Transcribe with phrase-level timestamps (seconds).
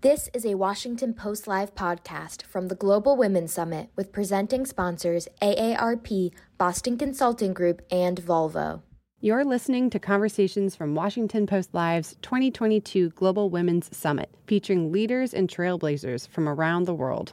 [0.00, 5.26] This is a Washington Post Live podcast from the Global Women's Summit with presenting sponsors
[5.42, 8.82] AARP, Boston Consulting Group, and Volvo.
[9.20, 15.48] You're listening to conversations from Washington Post Live's 2022 Global Women's Summit, featuring leaders and
[15.48, 17.32] trailblazers from around the world.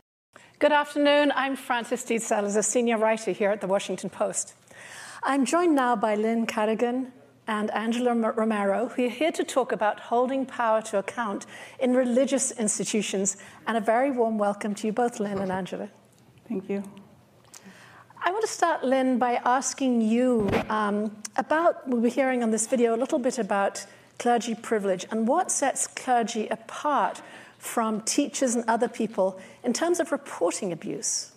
[0.57, 1.33] Good afternoon.
[1.35, 4.55] I'm Frances Stead as a senior writer here at the Washington Post.
[5.21, 7.11] I'm joined now by Lynn Cadigan,
[7.47, 11.45] and Angela Romero, who are here to talk about holding power to account
[11.79, 13.37] in religious institutions.
[13.67, 15.89] And a very warm welcome to you both, Lynn and Angela.
[16.47, 16.83] Thank you.
[18.23, 22.65] I want to start, Lynn, by asking you um, about, we'll be hearing on this
[22.65, 23.85] video a little bit about
[24.17, 27.21] clergy privilege and what sets clergy apart
[27.59, 31.31] from teachers and other people in terms of reporting abuse.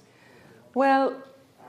[0.75, 1.23] Well,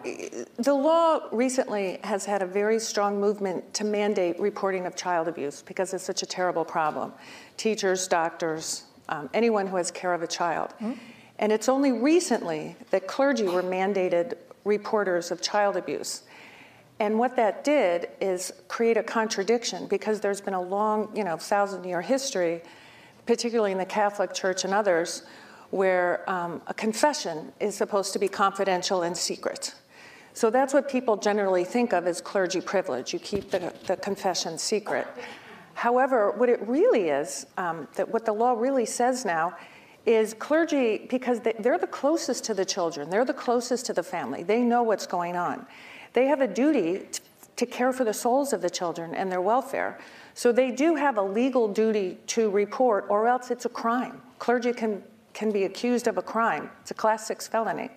[0.04, 5.62] the law recently has had a very strong movement to mandate reporting of child abuse
[5.62, 7.14] because it's such a terrible problem.
[7.58, 10.70] Teachers, doctors, um, anyone who has care of a child.
[10.82, 10.94] Mm-hmm.
[11.40, 14.34] And it's only recently that clergy were mandated
[14.66, 16.24] reporters of child abuse.
[17.00, 21.38] And what that did is create a contradiction because there's been a long, you know,
[21.38, 22.62] thousand year history,
[23.26, 25.24] particularly in the Catholic Church and others,
[25.70, 29.74] where um, a confession is supposed to be confidential and secret.
[30.40, 33.12] So that's what people generally think of as clergy privilege.
[33.12, 35.06] You keep the, the confession secret.
[35.74, 39.58] However, what it really is, um, that what the law really says now,
[40.06, 44.02] is clergy, because they, they're the closest to the children, they're the closest to the
[44.02, 45.66] family, they know what's going on.
[46.14, 47.22] They have a duty to,
[47.58, 50.00] to care for the souls of the children and their welfare.
[50.36, 54.22] So they do have a legal duty to report, or else it's a crime.
[54.40, 57.90] Clergy can, can be accused of a crime, it's a class six felony.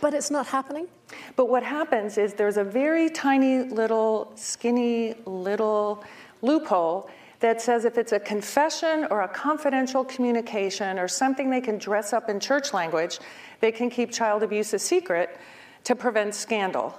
[0.00, 0.88] But it's not happening?
[1.36, 6.04] But what happens is there's a very tiny little, skinny little
[6.42, 11.78] loophole that says if it's a confession or a confidential communication or something they can
[11.78, 13.18] dress up in church language,
[13.60, 15.38] they can keep child abuse a secret
[15.84, 16.98] to prevent scandal.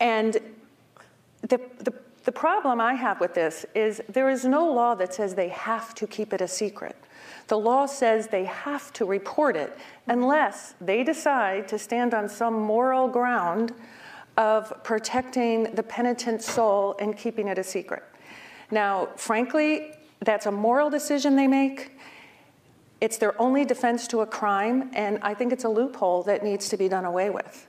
[0.00, 0.38] And
[1.42, 1.92] the, the,
[2.24, 5.94] the problem I have with this is there is no law that says they have
[5.96, 6.96] to keep it a secret.
[7.48, 9.76] The law says they have to report it
[10.06, 13.74] unless they decide to stand on some moral ground
[14.36, 18.02] of protecting the penitent soul and keeping it a secret.
[18.70, 21.98] Now, frankly, that's a moral decision they make.
[23.00, 26.70] It's their only defense to a crime, and I think it's a loophole that needs
[26.70, 27.68] to be done away with.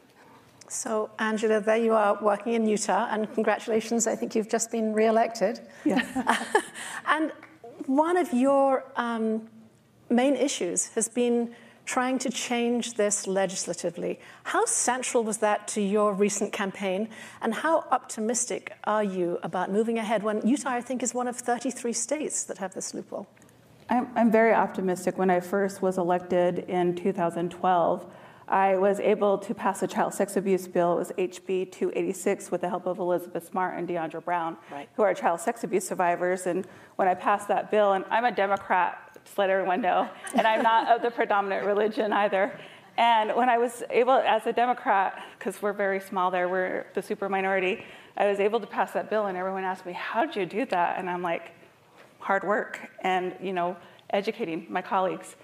[0.68, 4.94] So, Angela, there you are working in Utah, and congratulations, I think you've just been
[4.94, 5.60] re elected.
[5.84, 6.06] Yes.
[7.08, 7.32] and
[7.86, 9.48] one of your um,
[10.10, 11.54] main issues has been
[11.86, 14.20] trying to change this legislatively.
[14.44, 17.10] How central was that to your recent campaign,
[17.42, 21.36] and how optimistic are you about moving ahead when Utah, I think, is one of
[21.36, 23.28] 33 states that have this loophole?
[23.88, 25.18] I'm, I'm very optimistic.
[25.20, 28.06] When I first was elected in 2012,
[28.48, 30.94] I was able to pass a child sex abuse bill.
[30.94, 34.88] It was HB 286 with the help of Elizabeth Smart and Deondra Brown, right.
[34.96, 36.46] who are child sex abuse survivors.
[36.46, 40.46] And when I passed that bill, and I'm a Democrat, just let everyone know, and
[40.46, 42.58] I'm not of the predominant religion either.
[42.98, 47.02] And when I was able, as a Democrat, because we're very small there, we're the
[47.02, 47.84] super minority,
[48.16, 50.66] I was able to pass that bill, and everyone asked me, "How did you do
[50.68, 51.52] that?" And I'm like,
[52.20, 53.76] "Hard work, and you know,
[54.12, 55.36] educating my colleagues."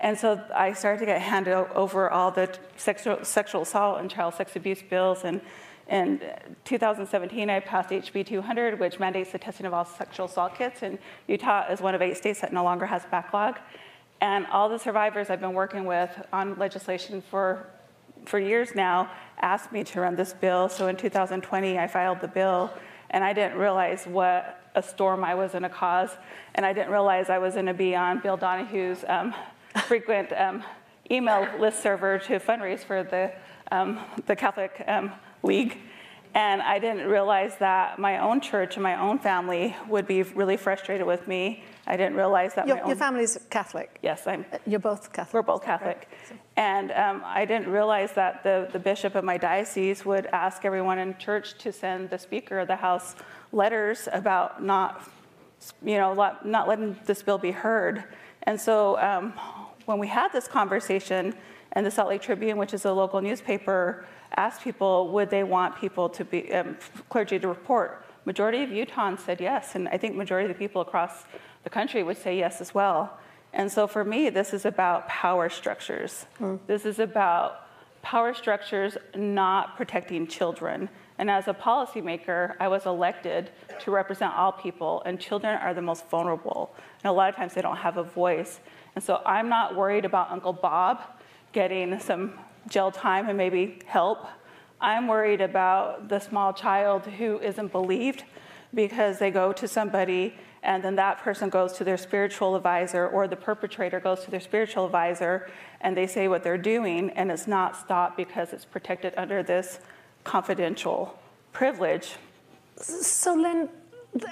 [0.00, 4.34] And so I started to get handed over all the sexual, sexual assault and child
[4.34, 5.24] sex abuse bills.
[5.24, 5.40] And
[5.88, 6.20] in
[6.64, 10.82] 2017, I passed HB 200, which mandates the testing of all sexual assault kits.
[10.82, 13.58] And Utah is one of eight states that no longer has backlog.
[14.20, 17.66] And all the survivors I've been working with on legislation for,
[18.24, 19.10] for years now
[19.40, 20.68] asked me to run this bill.
[20.68, 22.72] So in 2020, I filed the bill,
[23.10, 26.10] and I didn't realize what a storm I was going to cause.
[26.54, 29.34] And I didn't realize I was going to be on Bill Donohue's um,
[29.86, 30.62] frequent um,
[31.10, 33.32] email list server to fundraise for the,
[33.72, 35.12] um, the Catholic um,
[35.42, 35.78] League.
[36.34, 40.58] And I didn't realize that my own church and my own family would be really
[40.58, 41.64] frustrated with me.
[41.86, 42.88] I didn't realize that your, my own...
[42.88, 43.98] Your family's Catholic?
[44.02, 44.44] Yes, I'm...
[44.52, 45.32] Uh, you're both Catholic?
[45.32, 46.06] We're both Catholic.
[46.30, 46.40] Right.
[46.56, 50.98] And um, I didn't realize that the, the bishop of my diocese would ask everyone
[50.98, 53.16] in church to send the Speaker of the House
[53.50, 55.08] letters about not,
[55.82, 56.12] you know,
[56.44, 58.04] not letting this bill be heard.
[58.48, 59.34] And so um,
[59.84, 61.34] when we had this conversation,
[61.72, 64.06] and the Salt Lake Tribune, which is a local newspaper,
[64.36, 66.78] asked people would they want people to be um,
[67.10, 68.06] clergy to report.
[68.24, 71.24] Majority of Utahns said yes, and I think majority of the people across
[71.62, 73.18] the country would say yes as well.
[73.52, 76.24] And so for me, this is about power structures.
[76.40, 76.58] Mm.
[76.66, 77.66] This is about
[78.00, 80.88] power structures not protecting children.
[81.18, 83.50] And as a policymaker, I was elected
[83.80, 86.74] to represent all people, and children are the most vulnerable.
[87.02, 88.60] And a lot of times they don't have a voice.
[88.94, 91.00] And so I'm not worried about Uncle Bob
[91.52, 92.34] getting some
[92.68, 94.26] jail time and maybe help.
[94.80, 98.22] I'm worried about the small child who isn't believed
[98.72, 103.26] because they go to somebody and then that person goes to their spiritual advisor or
[103.26, 105.48] the perpetrator goes to their spiritual advisor
[105.80, 109.80] and they say what they're doing and it's not stopped because it's protected under this
[110.24, 111.18] confidential
[111.52, 112.16] privilege.
[112.76, 113.68] So, Lynn,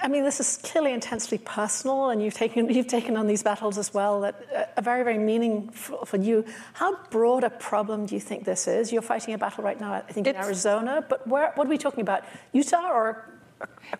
[0.01, 3.77] I mean, this is clearly intensely personal, and you've taken you've taken on these battles
[3.77, 6.45] as well that are very very meaningful for you.
[6.73, 8.91] How broad a problem do you think this is?
[8.91, 11.69] You're fighting a battle right now, I think, it's, in Arizona, but where, what are
[11.69, 12.23] we talking about?
[12.53, 13.29] Utah or?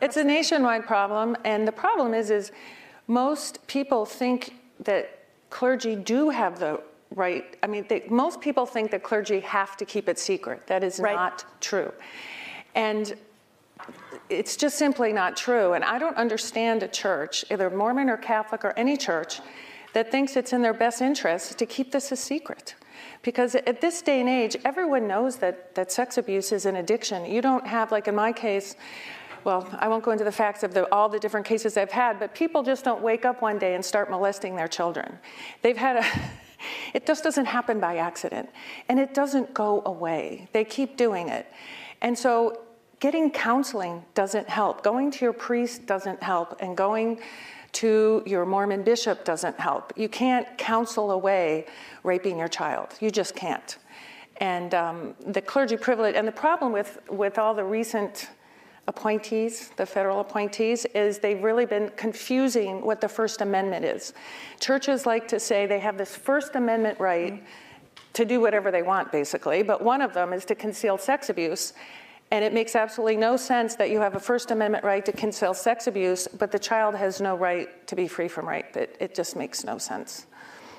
[0.02, 2.52] It's a nationwide problem, and the problem is, is
[3.08, 6.80] most people think that clergy do have the
[7.16, 7.58] right.
[7.64, 10.68] I mean, they, most people think that clergy have to keep it secret.
[10.68, 11.16] That is right.
[11.16, 11.92] not true,
[12.76, 13.16] and
[14.30, 15.74] it's just simply not true.
[15.74, 19.40] And I don't understand a church, either Mormon or Catholic or any church,
[19.94, 22.76] that thinks it's in their best interest to keep this a secret.
[23.22, 27.26] Because at this day and age, everyone knows that, that sex abuse is an addiction.
[27.26, 28.76] You don't have, like in my case,
[29.44, 32.20] well, I won't go into the facts of the, all the different cases I've had,
[32.20, 35.18] but people just don't wake up one day and start molesting their children.
[35.62, 36.06] They've had a,
[36.94, 38.50] it just doesn't happen by accident,
[38.90, 40.48] and it doesn't go away.
[40.54, 41.48] They keep doing it.
[42.02, 42.62] And so
[43.00, 44.84] getting counseling doesn't help.
[44.84, 47.20] Going to your priest doesn't help, and going
[47.74, 49.94] to your Mormon bishop doesn't help.
[49.96, 51.66] You can't counsel away
[52.04, 52.96] raping your child.
[53.00, 53.78] You just can't.
[54.38, 58.30] And um, the clergy privilege, and the problem with, with all the recent
[58.88, 64.14] appointees, the federal appointees, is they've really been confusing what the First Amendment is.
[64.60, 67.44] Churches like to say they have this First Amendment right
[68.14, 71.74] to do whatever they want, basically, but one of them is to conceal sex abuse.
[72.32, 75.54] And it makes absolutely no sense that you have a First Amendment right to conceal
[75.54, 78.76] sex abuse, but the child has no right to be free from rape.
[78.76, 80.26] It, it just makes no sense.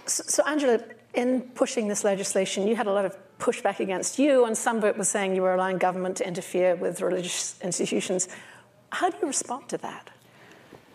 [0.05, 0.81] So, so, Angela,
[1.15, 4.85] in pushing this legislation, you had a lot of pushback against you, and some of
[4.85, 8.29] it was saying you were allowing government to interfere with religious institutions.
[8.91, 10.11] How do you respond to that?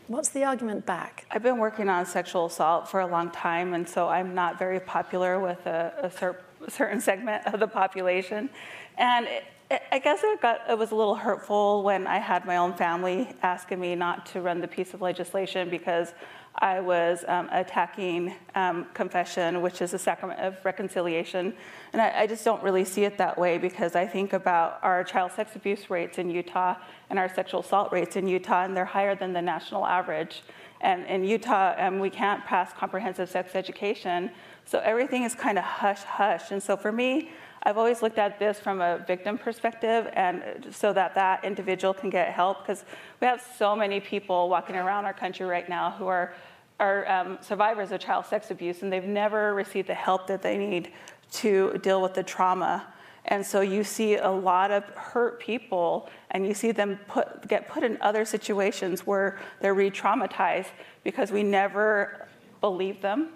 [0.08, 1.26] What's the argument back?
[1.32, 4.80] I've been working on sexual assault for a long time, and so I'm not very
[4.80, 8.50] popular with a, a cer- certain segment of the population.
[8.98, 9.28] And
[9.72, 12.74] it, I guess it, got, it was a little hurtful when I had my own
[12.74, 16.14] family asking me not to run the piece of legislation because
[16.56, 21.54] I was um, attacking um, confession, which is a sacrament of reconciliation.
[21.94, 25.04] And I, I, just don't really see it that way because I think about our
[25.04, 26.76] child sex abuse rates in Utah
[27.10, 30.44] and our sexual assault rates in Utah, and they're higher than the national average.
[30.84, 34.30] And in Utah, um, we can't pass comprehensive sex education,
[34.66, 36.52] so everything is kind of hush hush.
[36.52, 37.32] And so for me,
[37.64, 42.10] I've always looked at this from a victim perspective, and so that that individual can
[42.10, 42.84] get help because
[43.22, 46.34] we have so many people walking around our country right now who are
[46.80, 50.58] are um, survivors of child sex abuse, and they've never received the help that they
[50.58, 50.92] need
[51.32, 52.93] to deal with the trauma.
[53.26, 57.70] And so you see a lot of hurt people, and you see them put, get
[57.70, 60.72] put in other situations where they're re-traumatized
[61.04, 62.28] because we never
[62.60, 63.30] believed them,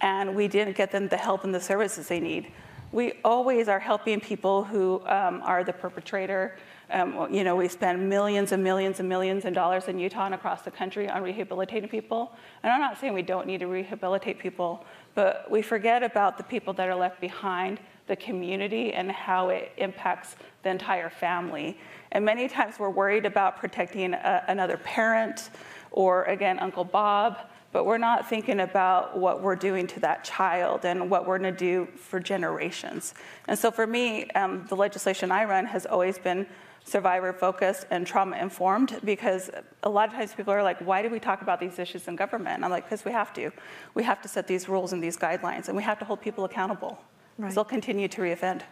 [0.00, 2.52] and we didn't get them the help and the services they need
[2.92, 6.56] we always are helping people who um, are the perpetrator.
[6.90, 10.34] Um, you know, we spend millions and millions and millions of dollars in Utah and
[10.34, 12.32] across the country on rehabilitating people.
[12.62, 16.44] And I'm not saying we don't need to rehabilitate people, but we forget about the
[16.44, 17.78] people that are left behind,
[18.08, 21.78] the community, and how it impacts the entire family.
[22.12, 25.50] And many times we're worried about protecting a, another parent
[25.90, 27.38] or, again, Uncle Bob
[27.70, 31.52] but we're not thinking about what we're doing to that child and what we're going
[31.52, 33.14] to do for generations.
[33.46, 36.46] And so for me, um, the legislation I run has always been
[36.84, 39.50] survivor focused and trauma informed because
[39.82, 42.16] a lot of times people are like, why do we talk about these issues in
[42.16, 42.56] government?
[42.56, 43.52] And I'm like, because we have to.
[43.94, 46.44] We have to set these rules and these guidelines, and we have to hold people
[46.44, 46.98] accountable.
[47.38, 47.54] Right.
[47.54, 48.62] they'll continue to reoffend.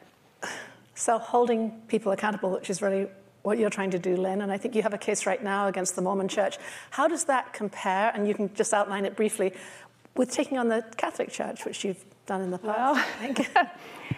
[0.95, 3.07] So holding people accountable, which is really
[3.43, 5.69] what you're trying to do, Lynn, and I think you have a case right now
[5.69, 6.59] against the Mormon Church.
[6.91, 9.53] How does that compare, and you can just outline it briefly,
[10.17, 13.07] with taking on the Catholic Church, which you've done in the past?
[13.21, 13.71] Well,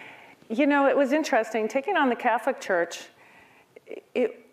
[0.49, 1.67] you know, it was interesting.
[1.67, 3.01] Taking on the Catholic Church,
[4.15, 4.45] it,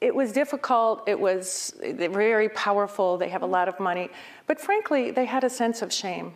[0.00, 1.08] it was difficult.
[1.08, 3.16] It was very powerful.
[3.16, 4.10] They have a lot of money.
[4.46, 6.32] But frankly, they had a sense of shame.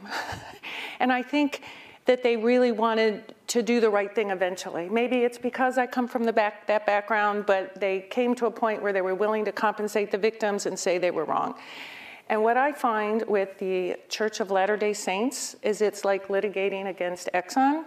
[1.00, 1.62] and I think
[2.08, 4.88] that they really wanted to do the right thing eventually.
[4.88, 8.50] Maybe it's because I come from the back, that background, but they came to a
[8.50, 11.54] point where they were willing to compensate the victims and say they were wrong.
[12.30, 16.88] And what I find with the Church of Latter day Saints is it's like litigating
[16.88, 17.84] against Exxon.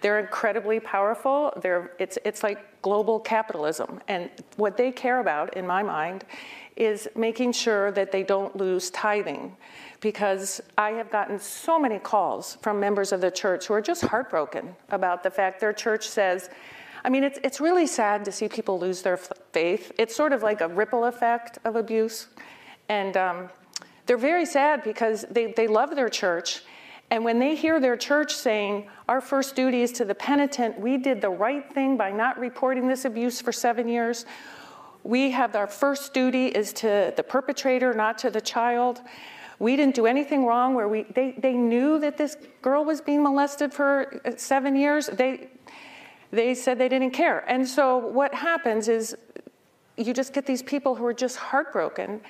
[0.00, 1.52] They're incredibly powerful.
[1.60, 4.00] They're, it's, it's like global capitalism.
[4.08, 6.24] And what they care about, in my mind,
[6.76, 9.56] is making sure that they don't lose tithing.
[10.00, 14.02] Because I have gotten so many calls from members of the church who are just
[14.02, 16.48] heartbroken about the fact their church says,
[17.04, 19.92] I mean, it's, it's really sad to see people lose their faith.
[19.98, 22.28] It's sort of like a ripple effect of abuse.
[22.88, 23.50] And um,
[24.06, 26.62] they're very sad because they, they love their church.
[27.10, 30.96] And when they hear their church saying, Our first duty is to the penitent, we
[30.96, 34.26] did the right thing by not reporting this abuse for seven years.
[35.02, 39.00] We have our first duty is to the perpetrator, not to the child.
[39.58, 43.22] We didn't do anything wrong where we, they, they knew that this girl was being
[43.22, 45.06] molested for uh, seven years.
[45.06, 45.48] They,
[46.30, 47.44] they said they didn't care.
[47.48, 49.16] And so what happens is
[49.96, 52.20] you just get these people who are just heartbroken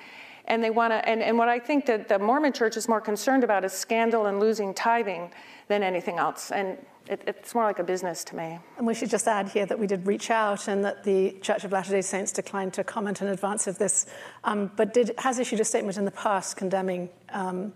[0.51, 3.01] and they want to and, and what i think that the mormon church is more
[3.01, 5.31] concerned about is scandal and losing tithing
[5.69, 6.77] than anything else and
[7.07, 8.59] it, it's more like a business to me.
[8.77, 11.63] And we should just add here that we did reach out and that the Church
[11.63, 14.05] of Latter day Saints declined to comment in advance of this,
[14.43, 17.73] um, but did, has issued a statement in the past condemning um,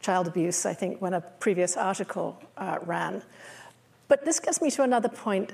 [0.00, 3.22] child abuse, I think, when a previous article uh, ran.
[4.08, 5.52] But this gets me to another point,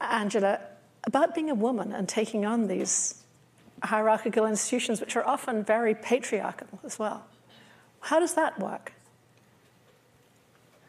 [0.00, 0.60] Angela,
[1.04, 3.22] about being a woman and taking on these
[3.82, 7.24] hierarchical institutions, which are often very patriarchal as well.
[8.00, 8.92] How does that work?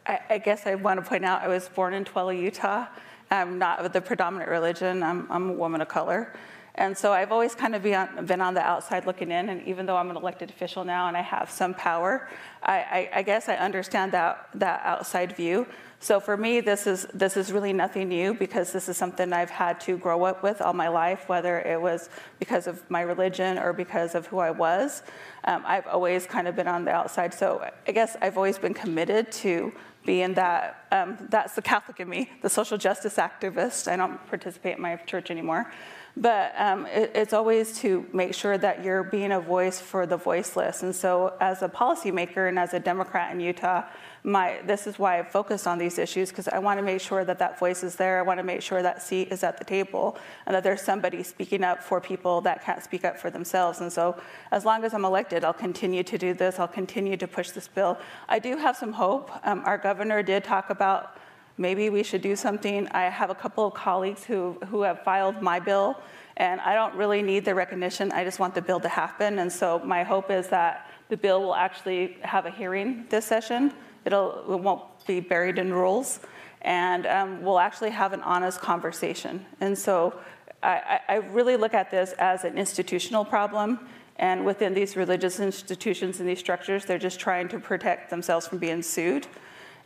[0.06, 2.86] I, I guess I want to point out I was born in Tooele, Utah.
[3.30, 5.02] I'm not of the predominant religion.
[5.02, 6.32] I'm, I'm a woman of color.
[6.78, 9.96] And so I've always kind of been on, the outside looking in, and even though
[9.96, 12.28] I'm an elected official now and I have some power,
[12.62, 15.66] I, I, I, guess I understand that, that outside view.
[15.98, 19.50] So for me, this is, this is really nothing new because this is something I've
[19.50, 23.58] had to grow up with all my life, whether it was because of my religion
[23.58, 25.02] or because of who I was.
[25.44, 27.34] Um, I've always kind of been on the outside.
[27.34, 29.72] So I guess I've always been committed to
[30.06, 33.90] being that um, that's the Catholic in me, the social justice activist.
[33.90, 35.72] I don't participate in my church anymore.
[36.18, 40.16] But um, it, it's always to make sure that you're being a voice for the
[40.16, 40.82] voiceless.
[40.82, 43.84] And so, as a policymaker and as a Democrat in Utah,
[44.24, 47.24] my, this is why I focus on these issues because I want to make sure
[47.24, 48.18] that that voice is there.
[48.18, 51.22] I want to make sure that seat is at the table and that there's somebody
[51.22, 53.80] speaking up for people that can't speak up for themselves.
[53.80, 54.20] And so,
[54.50, 56.58] as long as I'm elected, I'll continue to do this.
[56.58, 57.96] I'll continue to push this bill.
[58.28, 59.30] I do have some hope.
[59.44, 61.16] Um, our governor did talk about
[61.58, 62.88] maybe we should do something.
[62.88, 66.00] I have a couple of colleagues who, who have filed my bill,
[66.36, 68.12] and I don't really need the recognition.
[68.12, 69.40] I just want the bill to happen.
[69.40, 73.72] And so my hope is that the bill will actually have a hearing this session.
[74.04, 76.20] It'll, it won't be buried in rules,
[76.62, 79.44] and um, we'll actually have an honest conversation.
[79.60, 80.14] And so
[80.62, 83.80] I, I really look at this as an institutional problem.
[84.16, 88.58] And within these religious institutions and these structures, they're just trying to protect themselves from
[88.58, 89.28] being sued.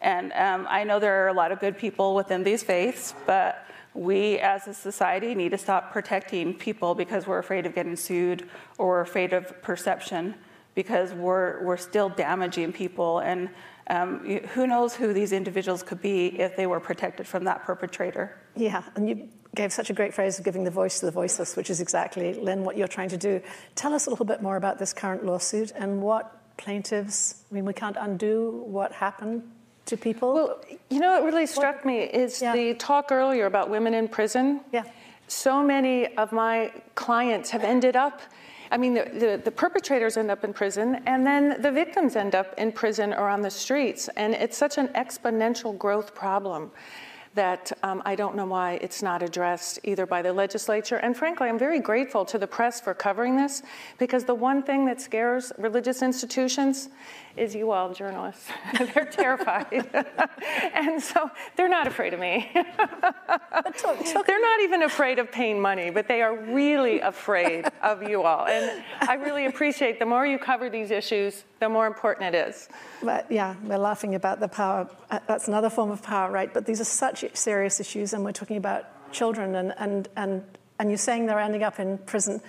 [0.02, 3.66] And um, I know there are a lot of good people within these faiths, but
[3.94, 8.48] we as a society need to stop protecting people because we're afraid of getting sued
[8.78, 10.34] or we're afraid of perception
[10.74, 13.20] because we're, we're still damaging people.
[13.20, 13.48] And
[13.88, 18.36] um, who knows who these individuals could be if they were protected from that perpetrator.
[18.56, 21.56] Yeah, and you gave such a great phrase of giving the voice to the voiceless,
[21.56, 23.40] which is exactly, Lynn, what you're trying to do.
[23.76, 27.66] Tell us a little bit more about this current lawsuit and what plaintiffs, I mean,
[27.66, 29.42] we can't undo what happened
[29.86, 30.34] to people?
[30.34, 30.60] Well,
[30.90, 32.54] you know what really struck me is yeah.
[32.54, 34.60] the talk earlier about women in prison.
[34.72, 34.84] Yeah.
[35.28, 38.20] So many of my clients have ended up.
[38.70, 42.34] I mean, the, the, the, perpetrators end up in prison, and then the victims end
[42.34, 44.08] up in prison or on the streets.
[44.16, 46.70] And it's such an exponential growth problem
[47.34, 50.96] that um, I don't know why it's not addressed either by the legislature.
[50.96, 53.62] And frankly, I'm very grateful to the press for covering this
[53.98, 56.90] because the one thing that scares religious institutions
[57.36, 58.48] is you all journalists.
[58.94, 59.88] they're terrified.
[60.74, 62.50] and so they're not afraid of me.
[62.54, 68.46] they're not even afraid of paying money, but they are really afraid of you all.
[68.46, 72.68] And I really appreciate the more you cover these issues, the more important it is.
[73.02, 74.88] But yeah, we're laughing about the power.
[75.10, 76.52] Uh, that's another form of power, right?
[76.52, 80.44] But these are such serious issues, and we're talking about children, and, and, and,
[80.78, 82.40] and you're saying they're ending up in prison.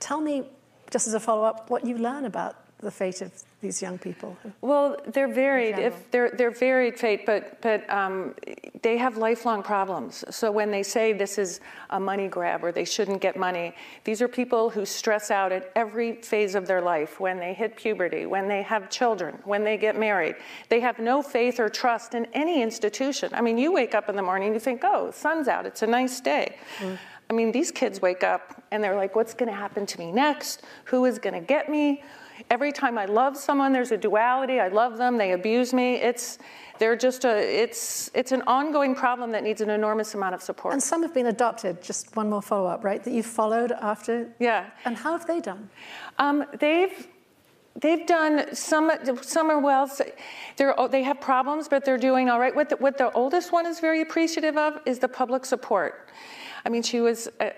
[0.00, 0.44] Tell me,
[0.90, 3.32] just as a follow up, what you learn about the fate of
[3.62, 4.36] these young people?
[4.60, 5.78] Well, they're varied.
[5.78, 8.34] If they're they're varied fate, but but um,
[8.82, 10.24] they have lifelong problems.
[10.30, 14.20] So when they say this is a money grab or they shouldn't get money, these
[14.20, 17.20] are people who stress out at every phase of their life.
[17.20, 20.34] When they hit puberty, when they have children, when they get married,
[20.68, 23.30] they have no faith or trust in any institution.
[23.32, 25.86] I mean, you wake up in the morning, you think, oh, sun's out, it's a
[25.86, 26.56] nice day.
[26.78, 26.98] Mm.
[27.30, 30.12] I mean, these kids wake up and they're like, what's going to happen to me
[30.12, 30.62] next?
[30.84, 32.02] Who is going to get me?
[32.50, 34.60] Every time I love someone, there's a duality.
[34.60, 35.96] I love them, they abuse me.
[35.96, 36.38] It's
[36.78, 40.74] they're just a it's it's an ongoing problem that needs an enormous amount of support.
[40.74, 41.82] And some have been adopted.
[41.82, 43.02] Just one more follow up, right?
[43.04, 44.32] That you followed after.
[44.38, 44.70] Yeah.
[44.84, 45.70] And how have they done?
[46.18, 47.06] Um, they've
[47.76, 48.90] they've done some
[49.22, 49.90] some are well
[50.56, 53.66] they're, they have problems but they're doing all right what the, what the oldest one
[53.66, 56.10] is very appreciative of is the public support
[56.66, 57.50] i mean she was uh,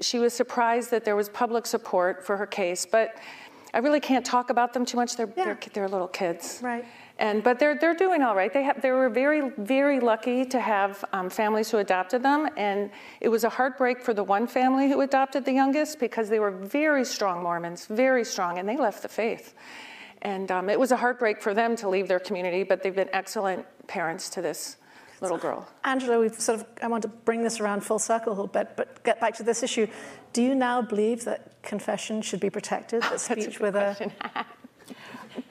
[0.00, 3.16] she was surprised that there was public support for her case but
[3.74, 5.44] i really can't talk about them too much they're yeah.
[5.44, 6.84] they're, they're little kids right
[7.18, 8.52] and but they're they're doing all right.
[8.52, 12.90] They have they were very very lucky to have um, families who adopted them, and
[13.20, 16.50] it was a heartbreak for the one family who adopted the youngest because they were
[16.50, 19.54] very strong Mormons, very strong, and they left the faith.
[20.22, 23.10] And um, it was a heartbreak for them to leave their community, but they've been
[23.12, 24.78] excellent parents to this
[25.24, 25.68] little girl.
[25.84, 28.76] Angela, we've sort of I want to bring this around full circle a little bit,
[28.76, 29.86] but get back to this issue.
[30.32, 33.02] Do you now believe that confession should be protected?
[33.02, 34.12] That speech a with question.
[34.22, 34.46] a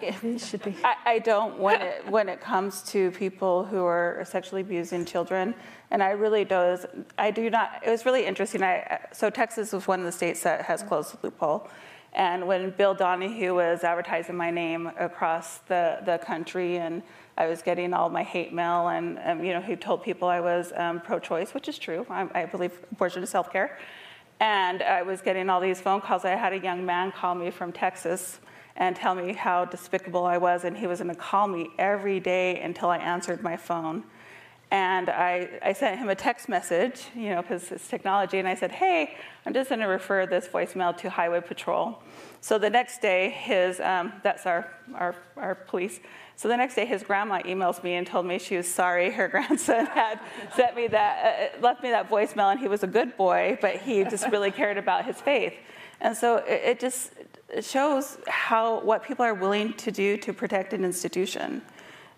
[0.01, 0.75] it should be.
[0.83, 5.55] I, I, don't when it when it comes to people who are sexually abusing children,
[5.91, 6.85] and I really does
[7.17, 7.81] I do not.
[7.85, 8.63] It was really interesting.
[8.63, 11.69] I so Texas was one of the states that has closed the loophole,
[12.13, 17.03] and when Bill Donohue was advertising my name across the the country and.
[17.37, 20.39] I was getting all my hate mail, and um, you know, he told people I
[20.39, 22.05] was um, pro-choice, which is true.
[22.09, 23.77] I, I believe abortion is self-care,
[24.39, 26.25] and I was getting all these phone calls.
[26.25, 28.39] I had a young man call me from Texas
[28.75, 32.19] and tell me how despicable I was, and he was going to call me every
[32.19, 34.03] day until I answered my phone.
[34.71, 38.55] And I, I sent him a text message, you know, because it's technology, and I
[38.55, 42.01] said, hey, I'm just going to refer this voicemail to Highway Patrol.
[42.41, 45.99] So the next day, his, um, that's our, our, our police,
[46.35, 49.27] so the next day, his grandma emails me and told me she was sorry her
[49.29, 50.19] grandson had
[50.55, 53.77] sent me that, uh, left me that voicemail, and he was a good boy, but
[53.77, 55.53] he just really cared about his faith.
[56.01, 57.11] And so it, it just
[57.61, 61.61] shows how what people are willing to do to protect an institution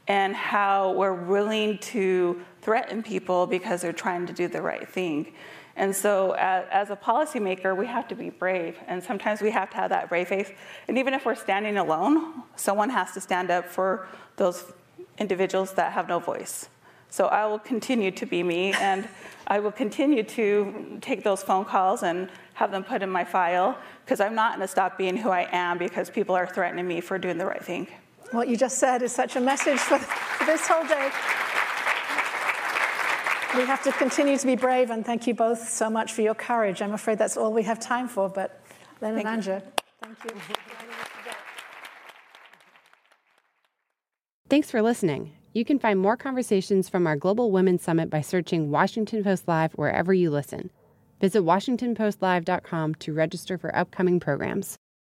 [0.07, 5.33] and how we're willing to threaten people because they're trying to do the right thing.
[5.77, 9.69] And so, as, as, a policymaker, we have to be brave, and sometimes we have
[9.71, 10.49] to have that brave face.
[10.87, 14.71] And even if we're standing alone, someone has to stand up for those
[15.17, 16.69] individuals that have no voice.
[17.09, 19.09] So, I will continue to be me, and
[19.47, 23.77] I will continue to take those phone calls and have them put in my file
[24.05, 27.01] because I'm not going to stop being who I am because people are threatening me
[27.01, 27.87] for doing the right thing.
[28.31, 29.99] What you just said is such a message for
[30.45, 31.11] this whole day.
[33.55, 36.35] We have to continue to be brave, and thank you both so much for your
[36.35, 36.81] courage.
[36.81, 38.61] I'm afraid that's all we have time for, but
[39.01, 39.63] Lynn and Anja,
[40.01, 40.31] thank you.
[44.49, 45.31] Thanks for listening.
[45.53, 49.71] You can find more conversations from our Global Women's Summit by searching Washington Post Live
[49.73, 50.69] wherever you listen.
[51.21, 54.77] Visit WashingtonPostLive.com to register for upcoming programs.